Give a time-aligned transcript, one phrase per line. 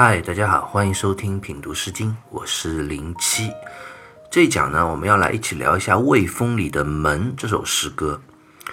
[0.00, 3.50] 嗨，大家好，欢迎收听品读诗经，我是零七。
[4.30, 8.22] 这一讲呢，我们要来一起聊一下《卫风》里的《门》这首诗歌。《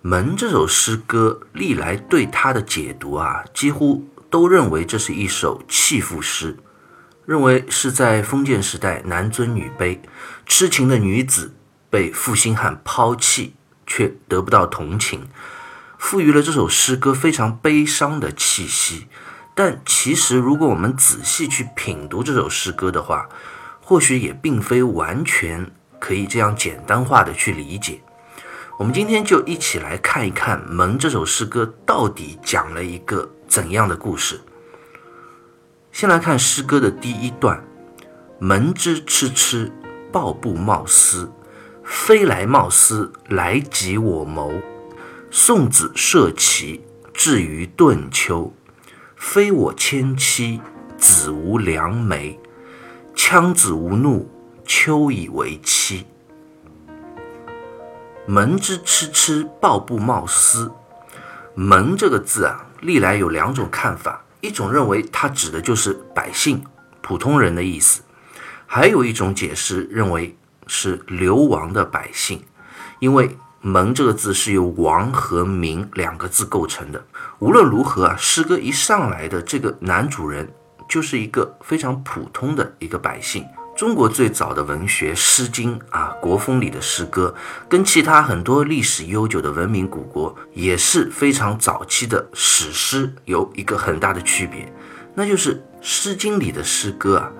[0.00, 6.56] 门》这首诗歌历来对它的解读啊，几乎都认为这是一首弃妇诗，
[7.24, 10.00] 认为是在封建时代男尊女卑，
[10.46, 11.54] 痴情的女子
[11.88, 13.54] 被负心汉抛弃，
[13.86, 15.28] 却得不到同情，
[15.96, 19.06] 赋予了这首诗歌非常悲伤的气息。
[19.58, 23.26] 但其实，如果我们仔细去品读这首诗歌的话，
[23.80, 28.02] 或许也并非完全可以这样简单化的去理解。
[28.78, 34.38] 我们今天就一起来看一看《门》这首诗歌到底讲了一个怎样的故事。
[35.90, 37.64] 先来看诗歌的第一段
[38.38, 39.72] ：“门之痴痴，
[40.12, 41.32] 抱布贸丝，
[41.82, 44.52] 飞来贸丝，来及我谋。
[45.30, 46.84] 送子涉齐，
[47.14, 48.52] 至于顿丘。”
[49.26, 50.62] 非我迁妻，
[50.96, 52.38] 子无良媒。
[53.16, 54.30] 羌子无怒，
[54.64, 56.06] 秋以为期。
[58.24, 60.70] 门之蚩蚩，抱布贸丝。
[61.56, 66.64] 门这个字啊，历来有两种看法：一种认为它指的就是百姓、
[67.02, 68.02] 普通人的意思；
[68.64, 72.44] 还有一种解释认为是流亡的百姓，
[73.00, 73.36] 因为。
[73.60, 77.04] 门这个字是由王和民两个字构成的。
[77.38, 80.48] 无论如何啊，诗歌一上来的这个男主人
[80.88, 83.44] 就是一个非常普通的一个百姓。
[83.76, 87.34] 中国最早的文学《诗经》啊，国风里的诗歌，
[87.68, 94.72] 跟其他很多历史悠久的文明古国也是非常早期的史诗，有一个很大的区别，
[95.14, 97.30] 那就是《诗经》里的诗歌啊，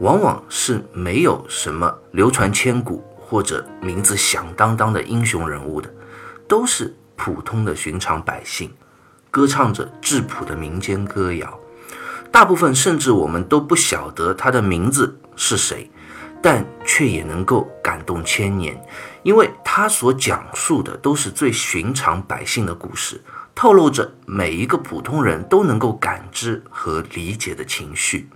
[0.00, 3.02] 往往是没有什么流传千古。
[3.28, 5.92] 或者名字响当当的英雄人物的，
[6.48, 8.72] 都是普通的寻常百姓，
[9.30, 11.60] 歌唱着质朴的民间歌谣。
[12.32, 15.90] 大部分甚至我们都不晓得他的名字是谁，
[16.40, 18.82] 但却也能够感动千年，
[19.22, 23.22] 因为他所讲述的都是最寻常百姓的故事，
[23.54, 28.30] 透露着每一个普通人都能够感知和理解的情绪。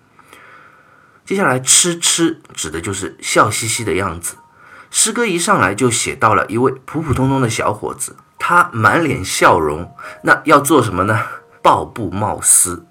[1.24, 4.36] 接下来，痴痴指的就是笑嘻嘻的样子。
[4.94, 9.90] 诗歌一上来就写到了一位普普通通的小伙子，他满脸笑容，
[10.22, 11.18] 那要做什么呢？
[11.62, 12.84] 抱布贸丝。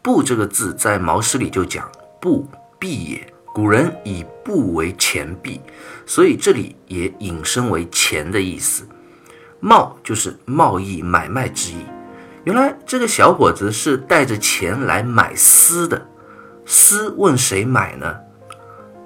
[0.00, 1.90] 布这个字在毛诗里就讲
[2.20, 5.60] 布币也，古人以布为钱币，
[6.06, 8.86] 所以这里也引申为钱的意思。
[9.58, 11.84] 贸就是贸易买卖之意。
[12.44, 16.06] 原来这个小伙子是带着钱来买丝的，
[16.64, 18.14] 丝问谁买呢？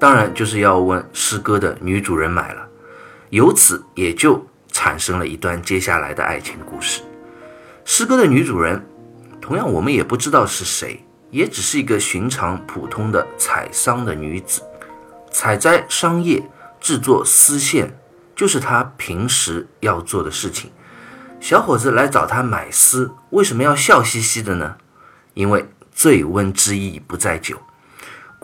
[0.04, 2.68] 当然就是要问诗歌的女主人买了，
[3.30, 7.00] 由此也就产生了一段接下来的爱情故事。
[7.86, 8.86] 诗歌的女主人，
[9.40, 14.60] 同样我们也不知道是谁，也只是一个寻常普通的采桑的女子，
[15.30, 16.42] 采摘桑叶，
[16.78, 17.98] 制作丝线，
[18.36, 20.70] 就是她平时要做的事情。
[21.40, 24.76] 小伙子来找她买丝，为什么要笑嘻嘻的呢？
[25.32, 27.56] 因为醉翁之意不在酒。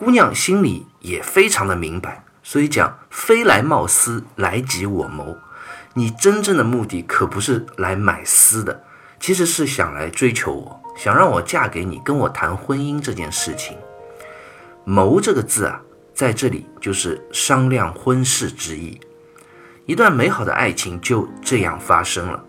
[0.03, 5.37] 姑娘心里也非常的明白，所以讲非来贸丝，来及我谋。
[5.93, 8.81] 你真正的目的可不是来买丝的，
[9.19, 13.77] 其实是想来追求我，想让我嫁给你，跟我谈婚姻这件事情。
[14.85, 15.79] 谋这个字啊，
[16.15, 18.99] 在这里就是商量婚事之意。
[19.85, 22.43] 一段美好的爱情就这样发生了。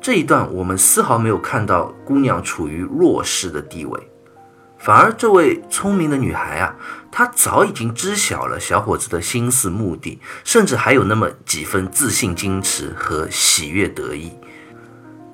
[0.00, 4.10] 这一段我们丝毫没有看到姑娘处于弱势的地位。
[4.86, 6.76] 反而，这位聪明的女孩啊，
[7.10, 14.38] 她早已经知晓了小伙子的心思目的，甚至还有那么几分自信、矜持和喜悦得意。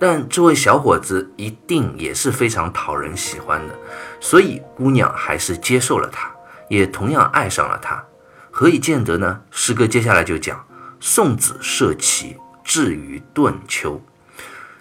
[0.00, 3.78] 但这位小伙子一定也是非常讨人喜欢的，
[4.20, 6.30] 所以姑娘还是接受了他，
[6.70, 8.02] 也同样爱上了他。
[8.50, 9.42] 何以见得呢？
[9.50, 10.64] 诗歌接下来就讲
[10.98, 14.00] ：“送子涉齐，至于顿丘。”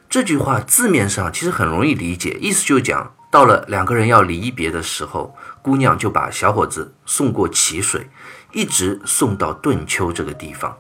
[0.09, 3.11] 这句话字面上其实很容易理解，意思就讲。
[3.31, 8.09] 到了两个人要离别的时候，姑娘就把小伙子送过淇水，
[8.51, 10.77] 一直送到顿丘这个地方。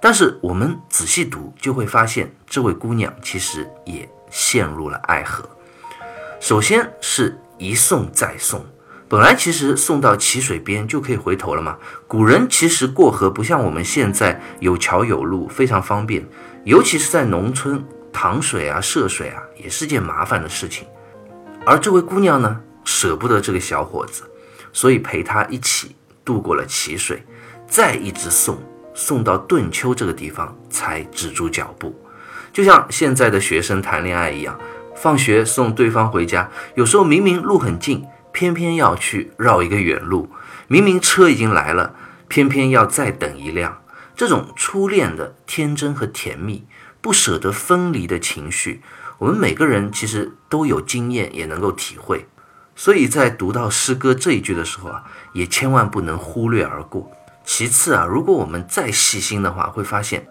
[0.00, 5.48] 但是我们仔细读，就会发现这位姑娘其实也陷入了爱河。
[6.40, 8.66] 首先是一送再送，
[9.08, 11.78] 本来其实送到淇水边就可以回头了嘛。
[12.08, 16.26] 古人其实过河不像我们现在有桥有路，非常方便，
[16.64, 17.82] 尤其是在农村，
[18.12, 20.86] 淌水啊、涉水啊，也是件麻烦的事情。
[21.66, 24.24] 而这位姑娘呢，舍不得这个小伙子，
[24.72, 27.24] 所以陪他一起渡过了淇水，
[27.66, 28.58] 再一直送
[28.92, 31.98] 送到顿丘这个地方才止住脚步。
[32.52, 34.58] 就像现在的学生谈恋爱一样，
[34.94, 40.28] 放学送对方回家，有时候明明路很近，偏偏要去绕一个远路。
[40.68, 41.94] 明明车已经来了，
[42.28, 43.82] 偏偏要再等一辆。
[44.14, 46.66] 这种初恋的天真和甜蜜，
[47.00, 48.82] 不舍得分离的情绪，
[49.18, 52.26] 我们每个人其实都有经验，也能够体会。
[52.76, 57.10] 所以在读到诗歌这一句的时候啊，也千万不能忽略而过。
[57.44, 60.26] 其次啊，如果我们再细心的话，会发现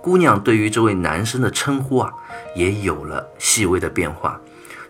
[0.00, 2.12] 姑娘对于这位男生的称呼啊，
[2.54, 4.40] 也有了细微的变化。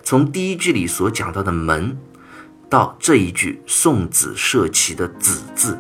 [0.02, 1.96] 从第一句里所讲到的“门”，
[2.68, 5.78] 到这一句“送子射旗”的“子”字，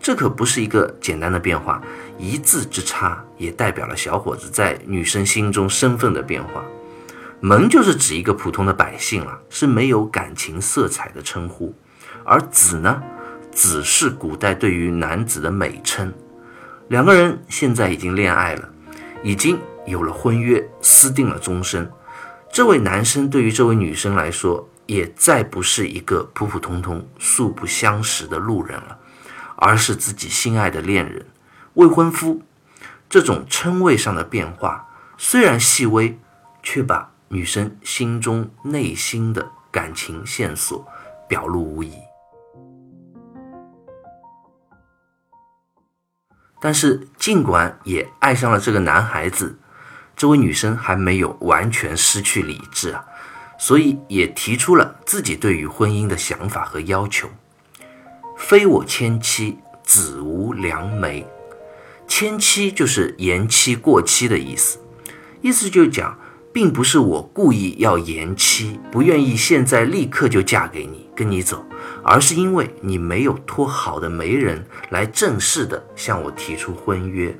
[0.00, 1.82] 这可不是一个简单的变化，
[2.20, 6.62] 一字之差也代表了小伙子在女生心中身份的变化。
[7.40, 11.72] 门就是指一个普通的百姓了，是没有感情色彩的称呼；
[12.22, 13.02] 而子呢，
[13.50, 16.12] 子是古代对于男子的美称。
[16.88, 18.68] 两个人现在已经恋爱了，
[19.22, 21.90] 已经有了婚约，私定了终身。
[22.52, 28.98] 这位男生对于这位女生来说，也再不是一个普普通通、素不相识的路人了，
[29.56, 31.24] 而是自己心爱的恋人、
[31.80, 32.42] 未婚夫。
[33.08, 34.86] 这种称谓上的变化
[35.16, 36.18] 虽然细微，
[36.62, 40.86] 却把女生心中内心的感情线索
[41.26, 41.94] 表露无遗，
[46.60, 49.58] 但是尽管也爱上了这个男孩子，
[50.14, 53.04] 这位女生还没有完全失去理智啊，
[53.58, 57.28] 所以也提出了自己对于婚姻的想法和要求。
[58.36, 61.26] 非我千妻，子无良媒。
[62.10, 64.80] 迁期就是延期过期的意思，
[65.40, 66.18] 意思就讲。
[66.52, 71.64] 并不是我故意要延期，不愿意现在立刻就嫁给你，跟你走，
[72.02, 77.32] 而是因为你没有托好的媒人来正式的向我提出婚约。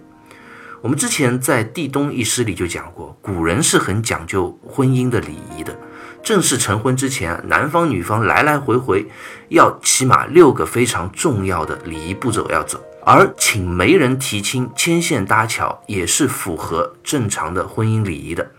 [0.82, 5.78] 我们之前在《地东》一诗里就讲过，古人是很讲究婚姻的礼仪的。
[6.22, 9.06] 正式成婚之前，男方女方来来回回
[9.48, 18.50] 要起码六个非常重要的礼仪步骤要走，而请媒人提亲、牵线搭桥也是符合正常的婚姻礼仪的。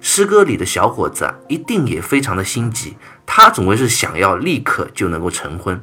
[0.00, 5.82] 诗歌里的小伙子啊，一定也非常的心急，他总归是想要立刻就能够成婚，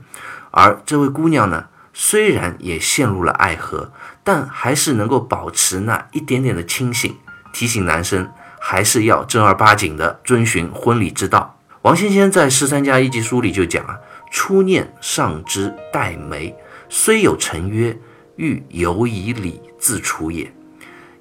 [0.50, 3.92] 而这位姑娘呢，虽然也陷入了爱河，
[4.26, 7.16] 但还是能够保持那一点点的清醒，
[7.54, 8.30] 提醒男生
[8.60, 11.60] 还是要正儿八经的遵循婚礼之道。
[11.84, 14.00] 王先先在《十三家一集书》里就讲啊，
[14.32, 16.56] 初念上之待媒，
[16.90, 17.96] 虽有成约，
[18.38, 20.52] 欲犹以礼自处也。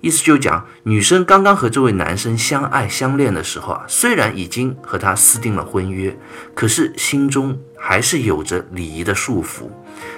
[0.01, 6.19] 意思就讲，女生刚刚和这位男生相爱相恋的时候啊，虽然已经和他私定了婚约，
[6.55, 9.71] 可是心中还是有着礼仪的束缚，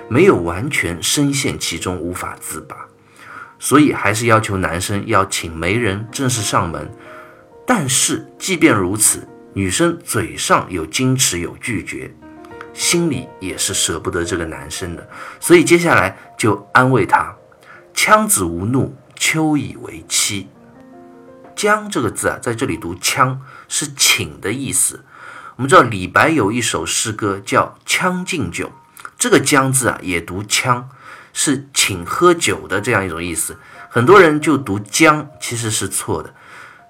[0.08, 2.76] 没有完全深陷其中无法自拔，
[3.58, 6.90] 所以还是要求男生要请媒人正式上门。
[7.66, 12.14] 但是即便如此，女生嘴上有矜持有拒绝，
[12.72, 15.08] 心里也是舍不得这个男生的，
[15.40, 17.34] 所以接下来就安慰他
[17.92, 20.46] ：“枪子无怒。”秋以为期，
[21.56, 25.06] 将这个字啊，在这里读羌，是请的意思。
[25.56, 28.66] 我们知道李白有一首诗歌叫《将进酒》，
[29.26, 30.84] 这个将字啊也读羌，
[31.32, 33.58] 是请喝酒的这样一种意思。
[33.90, 36.32] 很多人就读将，其实是错的。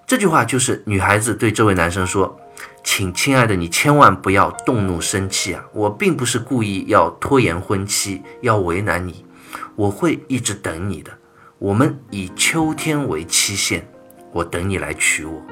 [0.07, 2.39] 这句话就是女孩子对这位男生说
[2.85, 9.25] ：“请亲爱的你千万不要动怒生气啊，我并不是故意要拖延婚期，要为难你，
[9.75, 11.11] 我会一直等你的。”
[11.59, 13.89] 我们以秋天为期限，
[14.31, 15.43] 我等你来娶我。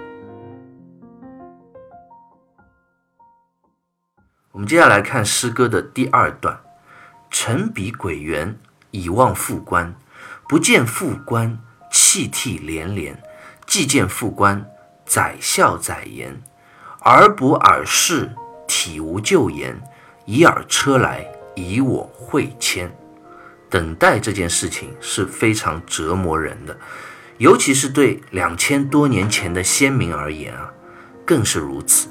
[4.53, 6.61] 我们接下来看诗歌的第二段：
[7.37, 8.57] 臣比鬼园，
[8.93, 9.93] 以望复官。
[10.49, 11.59] 不见复官，
[11.91, 13.17] 泣涕连连；
[13.67, 14.65] 既见复官，
[15.05, 16.41] 宰笑宰言。
[17.01, 18.31] 耳补耳视，
[18.69, 19.83] 体无旧言。
[20.27, 21.27] 以耳车来，
[21.57, 22.97] 以我会迁。
[23.69, 26.79] 等待这件事情是非常折磨人的，
[27.39, 30.73] 尤其是对两千多年前的先民而言啊，
[31.27, 32.09] 更是如此。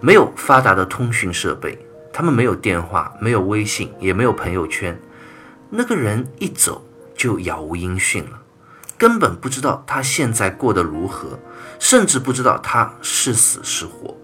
[0.00, 1.85] 没有发达的通讯设备，
[2.16, 4.98] 他们没有电话，没有微信，也没有朋友圈。
[5.68, 6.82] 那个人一走
[7.14, 8.40] 就杳无音讯了，
[8.96, 11.38] 根本不知道他现在过得如何，
[11.78, 14.16] 甚至不知道他是死是活，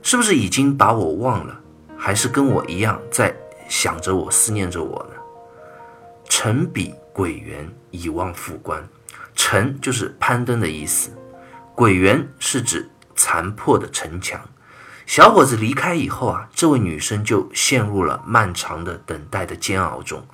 [0.00, 1.60] 是不是已经把我忘了，
[1.98, 3.36] 还是跟我一样在
[3.68, 5.20] 想着我、思念着我呢？
[6.30, 8.82] 臣比鬼园以望复关，
[9.34, 11.10] 城就是攀登的意思，
[11.74, 14.40] 鬼园是指残破的城墙。
[15.06, 20.24] 小伙子离开以后啊，这位女生就陷入了漫长的等待的煎熬中，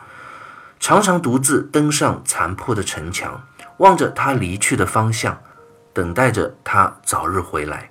[0.79, 3.43] 常常独自登上残破的城墙，
[3.79, 5.37] 望着他离去的方向，
[5.93, 7.91] 等待着他早日回来。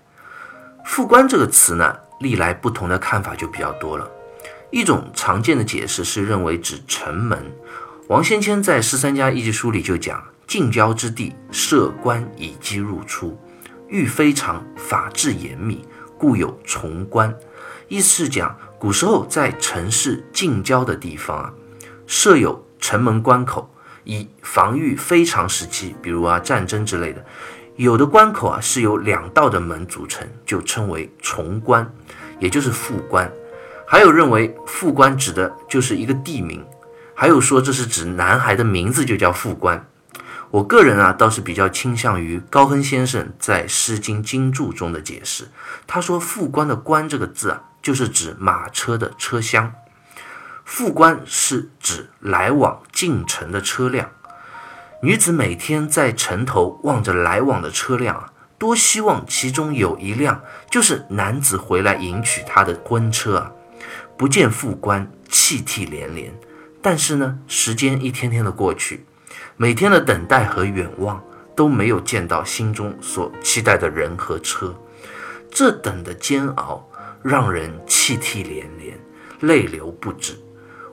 [0.85, 4.09] 复关这个词呢，历来不同的看法就比较多了。
[4.71, 7.51] 一种常见的解释是认为指城门。
[8.07, 13.37] 王先谦在《十三家艺伎书》里就讲：“近郊之地设关以击入出，
[13.89, 15.85] 欲非常，法制严密，
[16.17, 17.33] 故有重关。”
[17.87, 21.53] 意思是讲，古时候在城市近郊的地方啊，
[22.05, 23.69] 设有城门关口，
[24.03, 27.23] 以防御非常时期，比如啊战争之类的。
[27.77, 31.89] 有的关口啊是由两道的门组成，就称为重关，
[32.39, 33.31] 也就是副关。
[33.87, 36.65] 还有认为副官指的就是一个地名，
[37.13, 39.87] 还有说这是指男孩的名字就叫副官。
[40.49, 45.49] 我个人啊倒是比较倾向于高亨先生在《诗经经注》中的解释。
[45.85, 49.73] 他说副官的官这个字啊，就是指马车的车厢。
[50.63, 54.09] 副官是指来往进城的车辆。
[55.03, 63.51] 女子每天在城头望着来往的车辆啊，多希望其中有一辆就是男子回来迎娶她的婚车啊。
[64.17, 66.33] 不见副官，泣涕连连。
[66.81, 69.05] 但是呢，时间一天天的过去，
[69.57, 71.21] 每天的等待和远望
[71.55, 74.73] 都没有见到心中所期待的人和车。
[75.49, 76.87] 这等的煎熬
[77.23, 78.97] 让人泣涕连连，
[79.41, 80.33] 泪流不止。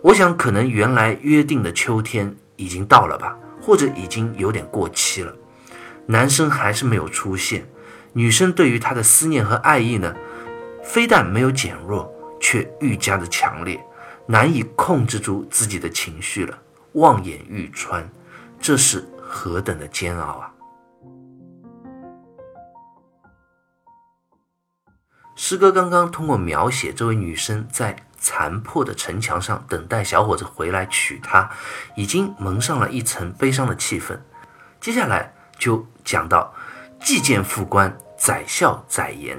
[0.00, 5.34] 我想，可能原来约定的秋天已经到了吧，或者已经有点过期了。
[6.06, 7.66] 男生还是没有出现，
[8.14, 10.14] 女生对于他的思念和爱意呢，
[10.82, 12.10] 非但没有减弱。
[12.40, 13.82] 却愈加的强烈，
[14.26, 16.58] 难以控制住自己的情绪了，
[16.92, 18.06] 望眼欲穿，
[18.64, 20.50] 这是何等的煎熬啊！
[25.36, 31.50] 诗歌刚刚通过描写这位女生在残破的城墙上等待小伙子回来娶她，
[31.94, 34.18] 已经蒙上了一层悲伤的气氛。
[34.80, 36.54] 接下来就讲到
[36.98, 39.36] 既见副官，宰笑宰言。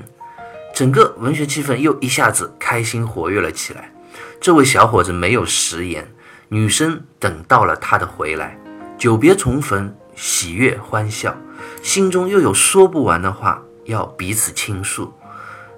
[0.71, 3.91] 整个文学气氛又一下子开心活跃了起来。
[4.39, 6.13] 这位小伙子没有食言，
[6.49, 8.55] 女生等到了他的回来，
[8.97, 11.35] 久别重逢，喜悦欢笑，
[11.83, 15.13] 心中又有说不完的话要彼此倾诉。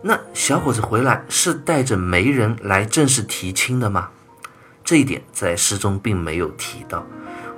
[0.02, 4.10] 那小伙子回来是带着媒人来正式提亲的吗？
[4.84, 7.06] 这一点在诗中并没有提到，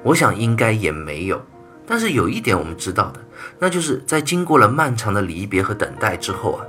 [0.02, 1.46] 我想应该也没有。
[1.86, 3.20] 但是有一点我们知道的，
[3.60, 6.66] 那就是在经过了漫长的离别和等待之后啊。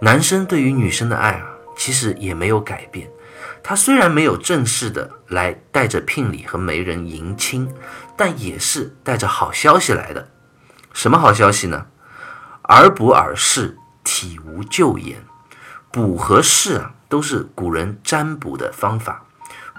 [0.00, 1.46] 男生对于女生的爱啊，
[1.76, 3.10] 其实也没有改变。
[3.62, 7.68] 他虽然没有正式的来带着聘礼和媒人迎亲，
[8.20, 10.28] 但也是带着好消息来的。
[10.92, 11.86] 什么好消息呢？
[12.64, 15.24] 耳补耳视，体无咎言。
[15.90, 19.24] 补和视啊，都是古人占卜的方法。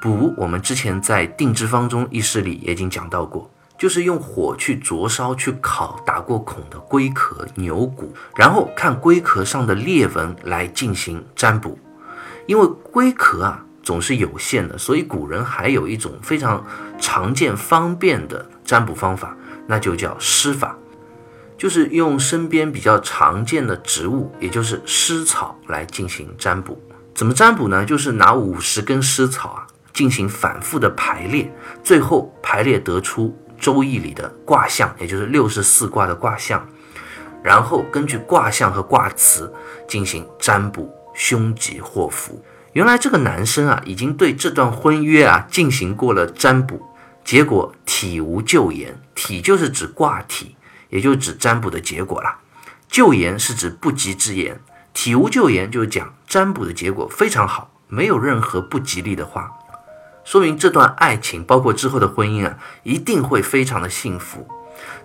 [0.02, 3.52] 补，我们之前在《定之方中》一事里也已经讲到过。
[3.78, 11.78] 就是用火去灼烧、去烤打过孔的龟壳、牛骨，然后看龟壳上的裂纹来进行占卜。
[12.48, 16.66] 因为龟壳啊总是有限的，所以古人还有一种非常
[17.00, 19.36] 常见、方便的占卜方法，
[19.68, 20.78] 那就叫施法，
[21.58, 26.82] 就是用身边比较常见的植物，也就是湿草来进行占卜。
[27.14, 27.84] 怎么占卜呢？
[27.86, 31.52] 就是拿五十根湿草啊进行反复的排列，
[31.84, 33.38] 最后排列得出。
[33.60, 36.68] 周易里的卦象，也就是六十四卦的卦象，
[37.44, 39.54] 然后根据卦象和卦辞
[39.88, 42.44] 进行占卜凶吉祸福。
[42.74, 46.82] 原来这个男生啊，已经对这段婚约啊进行过了占卜，
[47.24, 49.02] 结果体无咎言。
[49.14, 50.56] 体就是指卦体，
[50.90, 52.40] 也就指占卜的结果啦。
[52.88, 54.60] 咎言是指不吉之言，
[54.94, 59.52] 体无咎言就是讲占卜的结果非常好，没有任何不吉利的话。
[60.24, 64.48] 说明这段爱情，包括之后的婚姻啊，一定会非常的幸福。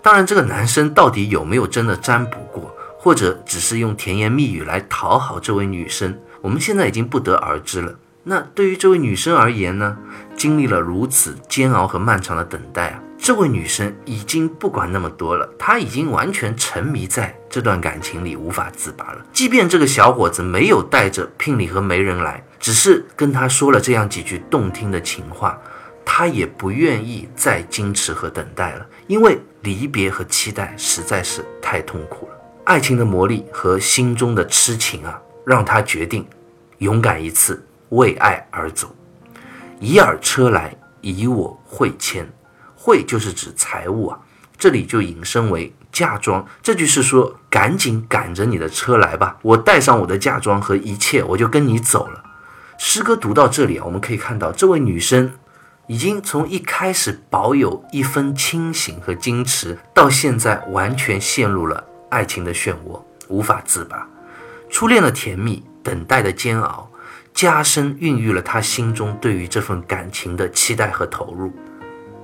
[0.01, 7.93] 当然，这个男生到底有没有真的占卜过，或者只是用甜言蜜语来讨好这位女生，我们现在已经不得而知了。
[8.23, 9.97] 那对于这位女生而言呢？
[10.37, 19.27] 经历了如此煎熬和漫长的等待啊，这位女生已经不管那么多了，她已经完全沉迷在这段感情里无法自拔了。
[19.33, 25.59] 即便这个小伙子没有带着聘礼和媒人来，只是跟她说了这样几句动听的情话，
[26.05, 32.35] 她也不愿意再矜持和等待了，因为离别和期待实在是太痛苦了。
[32.67, 36.27] 爱情的魔力和心中的痴情啊，让她决定
[36.79, 37.63] 勇敢一次。
[37.91, 38.93] 为爱而走，
[39.79, 42.29] 以尔车来，以我会牵。
[42.75, 44.19] 会就是指财物啊，
[44.59, 46.45] 这里就引申为嫁妆。
[46.61, 52.25] 这句是说，赶紧赶着你的车来吧，我带上我的嫁妆和一切，我就跟你走了。
[52.77, 55.33] 诗歌读到这里啊，我们可以看到，这位女生
[55.87, 64.09] 已经从一开始保有一分清醒和矜持，到现在完全陷入了爱情的漩涡，无法自拔。
[64.69, 65.63] 初恋的甜蜜。
[65.87, 66.91] 等待的煎熬，
[67.33, 71.53] 加深孕育了他心中对于这份感情的期待和投入。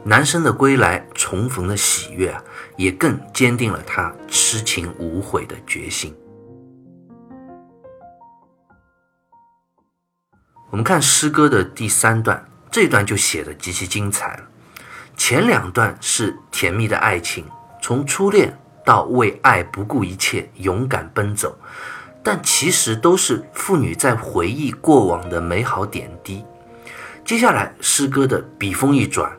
[0.03, 2.43] 男生的归来，重逢的喜悦啊，
[2.77, 6.13] 也更坚定了他痴情无悔的决心。
[10.71, 14.43] 我们看诗歌的第三段，这段就写的极其精彩了。
[15.17, 17.47] 前两段是甜蜜的爱情，
[17.81, 21.57] 从初恋到为爱不顾一切、勇敢奔走，
[22.23, 26.45] 但其实都是妇女在回忆过往的美好点滴。
[27.25, 29.31] 接下来，诗歌的笔锋一转。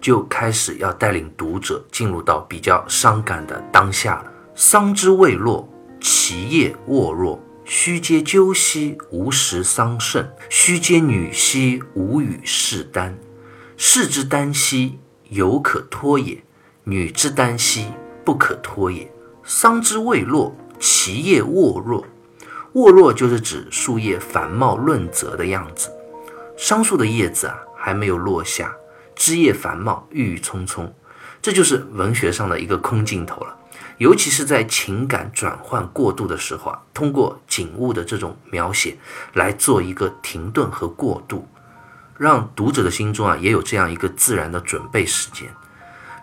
[0.00, 4.30] 就开始要带领读者进入到比较伤感的当下了。
[4.54, 5.66] 桑之未落，
[5.98, 7.40] 其叶沃若。
[7.64, 13.16] 须嗟鸠兮，无食桑葚；须嗟女兮，无与士丹。
[13.78, 14.98] 士之耽兮，
[15.30, 16.42] 犹可脱也；
[16.84, 17.86] 女之耽兮，
[18.22, 19.10] 不可脱也。
[19.42, 22.04] 桑之未落，其叶沃若。
[22.74, 25.90] 沃若就是指树叶繁茂润泽的样子。
[26.58, 28.74] 桑树的叶子啊，还没有落下。
[29.14, 30.92] 枝叶繁茂，郁郁葱葱，
[31.40, 33.56] 这就是文学上的一个空镜头了。
[33.98, 38.96] 尤其是在情感转换过渡的时候啊，通过景物的这种描写
[39.34, 41.46] 来做一个停顿和过渡，
[42.18, 45.48] 让读者的心中啊也有这样一个自然的准备时间。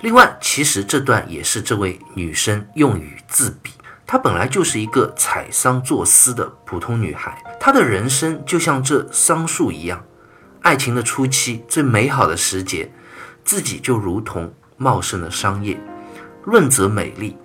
[0.02, 3.72] 另外，其实这段也是这位女生用语自比，
[4.06, 10.04] 她本来就是一个采桑作丝的普通女孩，她的人生就像这桑树一样。
[10.62, 12.92] 爱情的初期，最美好的时节，
[13.44, 15.80] 自己就如同茂盛的桑叶，
[16.44, 17.36] 润泽美丽。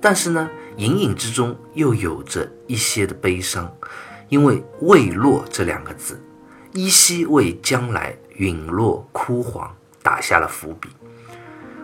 [0.00, 3.70] 但是呢，隐隐之中又有着一些的悲伤，
[4.28, 6.22] 因为“未落”这两个字，
[6.72, 9.70] 依稀为将来陨落枯黄
[10.02, 10.88] 打下了伏笔，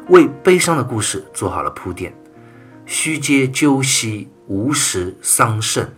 [0.08, 2.16] 为悲伤的故事做好了铺垫。
[2.88, 5.88] 须嗟鸠兮，无食桑葚。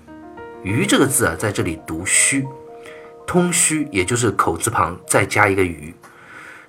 [0.62, 2.46] 鱼这个字啊，在这里读虚。
[3.26, 5.94] 通虚，也就是口字旁再加一个鱼，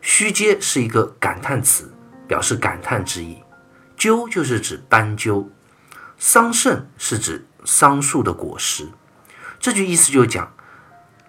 [0.02, 1.90] 虚阶是一个感叹词，
[2.28, 3.38] 表示感叹之意。
[3.96, 5.50] 鸠就是指斑鸠，
[6.18, 8.90] 桑葚是指桑树的果实。
[9.58, 10.52] 这句意思就讲，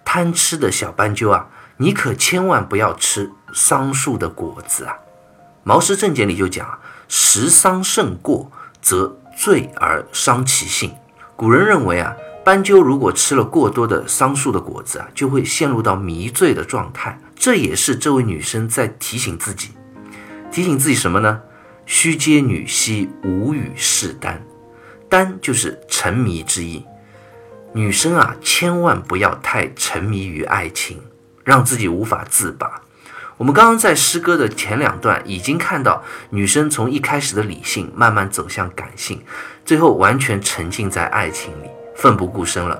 [0.03, 4.97] 贪吃的小斑鸠啊，你可千万不要吃桑树的果子啊。
[5.63, 8.51] 毛诗正解里就讲，食桑葚过，
[8.81, 10.91] 则醉而伤其性。
[11.35, 12.15] 古人认为啊。
[12.43, 17.15] 斑鸠如果吃了过多的桑树的果子啊，就会陷入到迷醉的状态。
[17.35, 19.69] 这也是这位女生在提醒自己，
[20.51, 21.39] 提醒自己什么呢？
[21.85, 24.43] 须嗟女兮，无与士丹。
[25.07, 26.83] 丹就是沉迷之意。
[27.73, 30.99] 女生啊，千万不要太沉迷于爱情，
[31.43, 32.81] 让自己无法自拔。
[33.41, 39.19] 我们刚刚在诗歌的前两段已经看到，女生从一开始的理性慢慢走向感性，
[39.65, 41.67] 最后完全沉浸在爱情里。
[41.95, 42.79] 奋不顾身了。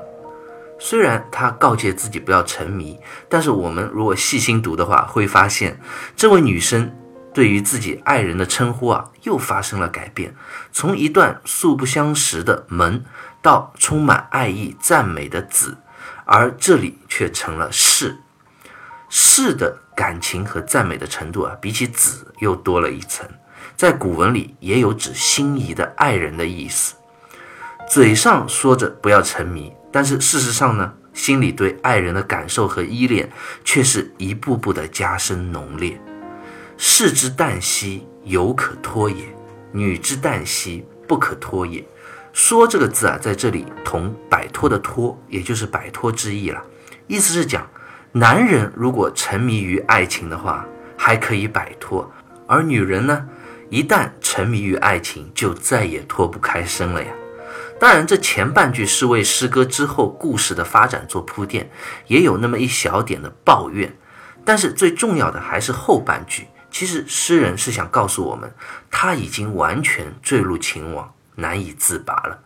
[0.77, 5.79] 虽然她告诫自己不要沉迷，但是我们如果细心读的话，会发现
[6.15, 6.95] 这位女生
[7.33, 10.35] 对于自己爱人的称呼啊，又发生了改变。
[10.71, 13.03] 从一段素不相识的门，
[13.41, 15.79] 到充满爱意赞美的子，
[16.25, 18.19] 而这里却成了是。
[19.13, 23.27] 士的感情和赞美的程度啊，比起子又多了一层。
[23.75, 26.95] 在古文里也有指心仪的爱人的意思。
[27.89, 33.29] 嘴上说着不要沉迷，但是事实上呢，心里对爱人的感受和依恋
[33.65, 35.99] 却是一步步的加深浓烈。
[36.77, 39.25] 士之旦夕，犹可脱也；
[39.73, 41.85] 女之旦夕，不可脱也。
[42.31, 46.63] 说这个字啊，在这里同摆脱的脱，也就是摆脱之意了。
[47.07, 47.69] 意思是讲，
[48.13, 50.65] 男人如果沉迷于爱情的话，
[50.97, 52.05] 还可以摆脱；
[52.45, 53.25] 而女人呢，
[53.69, 57.09] 一旦沉迷于爱情，就再也脱不开身了呀。
[57.79, 61.71] 当然，这前半句是为诗歌之后故事的发展做铺垫，
[62.07, 63.95] 也有那么一小点的抱怨。
[64.43, 66.47] 但是最重要的还是后半句。
[66.69, 68.53] 其实诗人是想告诉我们，
[68.89, 72.39] 他已经完全坠入情网，难以自拔了。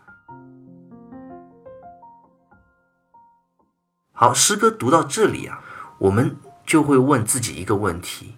[4.17, 5.59] 好，诗歌读到这里啊，
[5.97, 8.37] 我们就会问自己一个问题：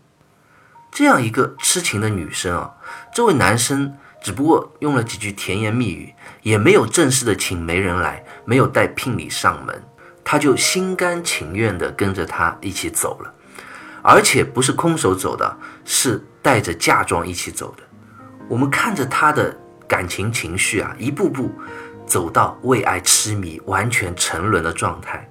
[0.91, 2.73] 这样一个痴情的女生啊，
[3.13, 3.95] 这位男生。
[4.19, 6.11] 只不过用了几句甜言蜜语，
[6.41, 9.81] 也没有正式的请媒人来，没有带聘礼上门，
[10.23, 13.31] 他就心甘情愿地跟着他一起走了，
[14.01, 17.83] 而且不是空手走的，是带着嫁妆一起走的。
[18.49, 19.55] 我们看着他的
[19.87, 21.51] 感情情绪啊，一步步
[22.07, 25.29] 走到为爱痴迷、完全沉沦的状态，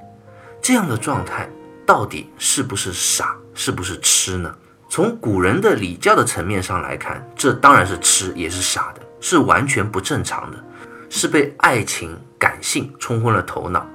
[0.67, 1.49] 这样的状态
[1.87, 4.53] 到底是不是傻，是不是痴呢？
[4.89, 10.65] 从古人的礼教的层面上来看，这当然是痴，也是傻的，是完全不正常的，
[11.09, 13.87] 是被爱情感性冲昏了头脑。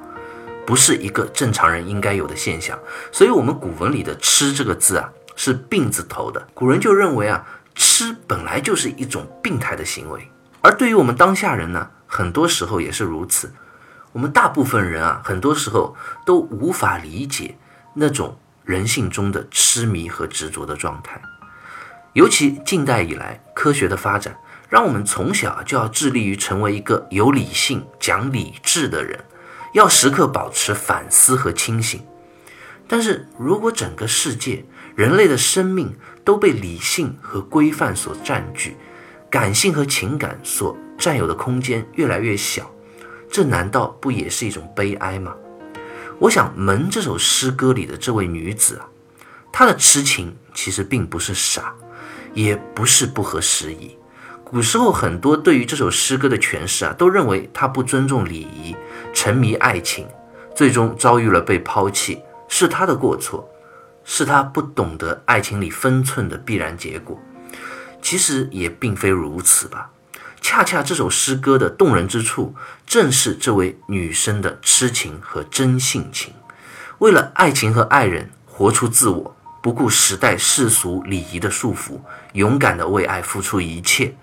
[0.65, 2.79] 不是一个正常人应该有的现象。
[3.11, 6.41] 所以，我们古文里的“痴”这个字啊，是病字头的。
[6.53, 10.25] 古人就认为啊，痴本来就是一种病态的行为。
[10.61, 13.51] 而对于我们当下人呢，很多时候也是如此。
[14.13, 15.95] 我们大部分人啊，很多时候
[16.25, 17.57] 都无法理解
[17.93, 21.21] 那种人性中的痴迷和执着的状态。
[22.13, 29.23] 尤其近代以来，科学的发展让我们从小就要致力于成为一个有理性、讲理智的人，
[29.73, 32.01] 要时刻保持反思和清醒。
[32.87, 35.95] 但是如果整个世界、人类的生命
[36.25, 38.75] 都被理性和规范所占据，
[39.29, 42.69] 感性和情感所占有的空间越来越小，
[43.31, 45.33] 这难道不也是一种悲哀吗？
[46.19, 48.85] 我想，《门》这首诗歌里的这位女子啊，
[49.51, 51.73] 她的痴情其实并不是傻。
[52.33, 53.97] 也不是不合时宜。
[54.45, 58.73] 古时候很多对于这首诗歌的诠释啊，都认为她不尊重礼仪，
[59.13, 60.07] 沉迷爱情，
[60.55, 63.45] 最终遭遇了被抛弃，是她的过错，
[64.05, 67.19] 是她不懂得爱情里分寸的必然结果。
[68.01, 69.89] 其实也并非如此吧。
[70.41, 72.53] 恰恰这首诗歌的动人之处，
[72.85, 76.33] 正是这位女生的痴情和真性情，
[76.97, 79.37] 为了爱情和爱人，活出自我。
[79.63, 81.99] 不顾时代世俗礼仪的束缚，
[82.33, 84.15] 勇敢地为爱付出一切，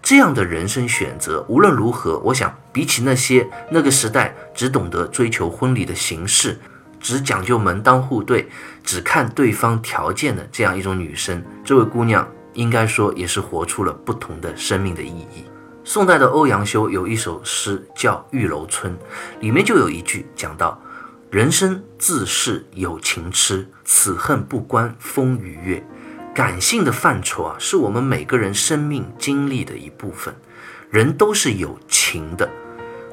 [0.00, 6.60] 这样的人生选择，无论如何，我想比起那些那个时代只懂得追求婚礼的形式，
[7.00, 8.48] 只讲究门当户对，
[8.84, 15.44] 只看对方条件的这样一种女生，这位姑娘应该说也是活出了不同的生命的意义。
[15.84, 18.92] 宋代的欧阳修有一首诗叫《玉楼春》，
[19.40, 20.78] 里面就有一句讲到。
[21.30, 25.86] 人生自是有情痴，此恨不关风与月。
[26.34, 30.34] 感性的范畴啊，是我们每个人生命经历的一部分。
[30.90, 32.50] 人都是有情的。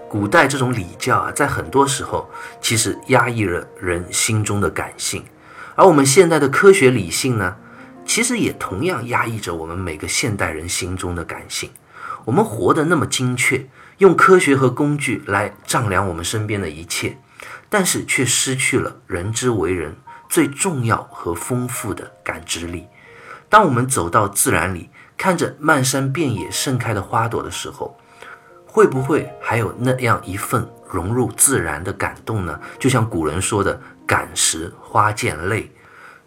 [0.10, 2.28] 古代这种礼教啊，在很多时候
[2.62, 5.24] 其实压抑了人心中的感性，
[5.76, 7.58] 而我们现代的科学理性呢，
[8.06, 11.70] 其实也同样压抑着我们每个现代人心中的感性。
[12.26, 17.18] 我们活得那么精确，用科学和工具来丈量我们身边的一切。
[17.68, 19.98] 但是却失去了人之为人
[20.30, 22.88] 最重要和丰富的感知力。
[23.50, 27.98] 当我们走到自然里，看着漫山遍野盛开的花朵的时候，
[28.66, 32.60] 会不会还有那样一份融入自然的感动呢？
[32.80, 35.70] 就像古人说的“感时花溅泪”，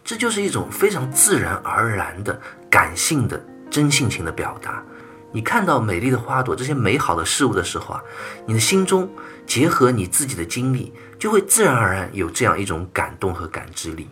[0.03, 4.83] 这就是一种非常自然而然的感性的真性情的表达。
[5.31, 8.01] 你看到美丽的花朵，这些美好的事物的时候啊，
[8.45, 9.07] 你的心中
[9.45, 10.93] 结合你自己的经历。
[11.19, 14.07] 就会自然而然有这样一种感动和感知力，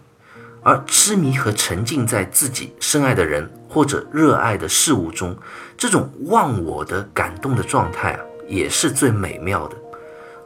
[0.61, 5.33] 而痴迷和沉浸在自己深爱的人或者热爱的事物中，
[5.77, 8.19] 这种忘我的感动的状态啊，
[8.49, 9.77] 也是最美妙的。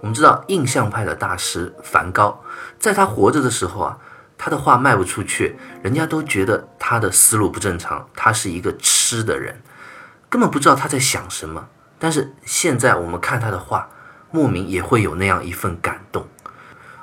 [0.01, 2.39] 我们知道印象派的大师梵高，
[2.77, 3.97] 在他活着的时候啊，
[4.43, 9.61] 他的画卖不出去，人家都觉得他的思路不正常，他是一个痴的人，
[10.31, 11.69] 根本不知道他在想什么。
[11.99, 13.87] 但是现在我们看他的画，
[14.31, 16.27] 莫名也会有那样一份感动。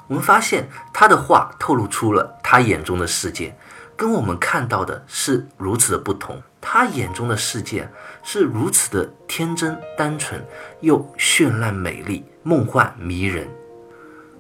[0.09, 3.57] 我们发现他的画透露出了他眼中的世界，
[3.97, 6.43] 跟我们看到的是如此的不同。
[6.61, 7.89] 他眼中的世界
[8.25, 10.45] 是如此的天真单纯，
[10.81, 13.49] 又绚烂美丽、梦幻迷人。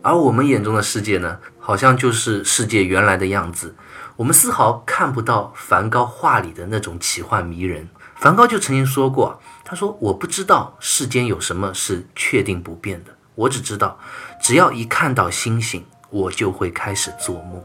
[0.01, 3.77] 而我们眼中的世界呢，好像就是世界原来的样子。
[4.17, 7.91] 我们丝毫看不到梵高画里的那种奇幻迷人。
[8.17, 13.99] 梵高就曾经说过：“他说我不知道世间有什么是确定不变的。”我只知道，
[14.41, 17.63] 只要一看到星星，我就会开始做梦。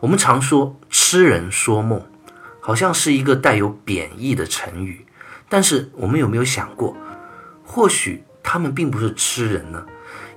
[0.00, 2.04] 我们常说“痴人说梦”，
[2.60, 5.06] 好像是一个带有贬义的成语。
[5.48, 6.96] 但是我们有没有想过，
[7.64, 9.86] 或许他们并不是痴人呢？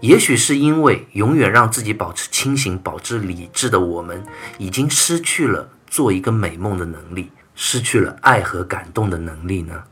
[0.02, 4.24] 也许是因为永远让自己保持清醒、保持理智的我们，
[4.58, 9.84] 已经失去了做一个美梦的能力，失去了爱和感动的能力呢？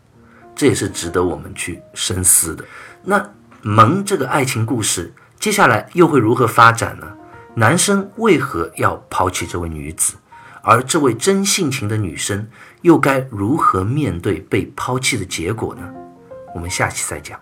[0.56, 2.64] 这也是值得我们去深思的。
[3.04, 3.30] 那。
[3.64, 7.16] 蒙这个爱情故事，接下来又会如何发展呢？
[7.54, 10.16] 男生为何要抛弃这位女子？
[10.64, 12.48] 而这位真性情的女生
[12.82, 15.88] 又该如何面对被抛弃的结果呢？
[16.56, 17.40] 我们下期再讲。